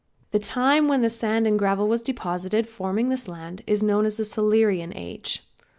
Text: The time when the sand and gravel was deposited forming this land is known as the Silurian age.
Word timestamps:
The 0.31 0.39
time 0.39 0.87
when 0.87 1.03
the 1.03 1.11
sand 1.11 1.45
and 1.45 1.59
gravel 1.59 1.87
was 1.87 2.01
deposited 2.01 2.67
forming 2.67 3.09
this 3.09 3.27
land 3.27 3.61
is 3.67 3.83
known 3.83 4.07
as 4.07 4.17
the 4.17 4.25
Silurian 4.25 4.91
age. 4.97 5.43